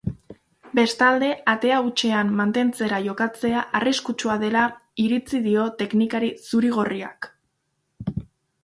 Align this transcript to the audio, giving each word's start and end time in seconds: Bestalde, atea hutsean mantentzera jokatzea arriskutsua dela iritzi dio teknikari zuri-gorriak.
Bestalde, 0.77 1.27
atea 1.53 1.81
hutsean 1.89 2.31
mantentzera 2.39 3.01
jokatzea 3.09 3.63
arriskutsua 3.81 4.39
dela 4.47 4.65
iritzi 5.07 5.45
dio 5.49 5.71
teknikari 5.85 6.33
zuri-gorriak. 6.51 7.31